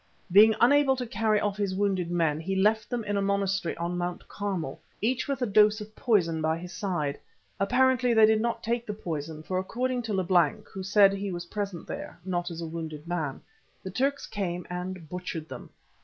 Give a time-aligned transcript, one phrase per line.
[0.31, 3.99] Being unable to carry off his wounded men, he left them in a monastery on
[3.99, 7.19] Mount Carmel, each with a dose of poison by his side.
[7.59, 11.45] Apparently they did not take the poison, for according to Leblanc, who said he was
[11.45, 13.41] present there (not as a wounded man),
[13.83, 15.69] the Turks came and butchered them.